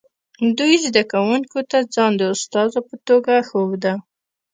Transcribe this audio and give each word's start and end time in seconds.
دوی 0.57 0.73
زده 0.85 1.03
کوونکو 1.11 1.59
ته 1.71 1.77
ځان 1.95 2.11
د 2.17 2.21
استازو 2.35 2.79
په 2.89 2.95
توګه 3.07 3.33
ښوده 3.47 3.93